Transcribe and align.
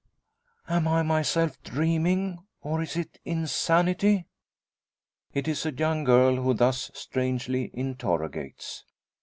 "Am 0.67 0.87
I 0.87 1.03
myself? 1.03 1.61
Dreaming? 1.61 2.39
Or, 2.63 2.81
is 2.81 2.95
it 2.97 3.19
insanity?" 3.23 4.25
It 5.31 5.47
is 5.47 5.63
a 5.63 5.71
young 5.75 6.05
girl 6.05 6.37
who 6.37 6.55
thus 6.55 6.89
strangely 6.95 7.69
interrogates. 7.71 8.83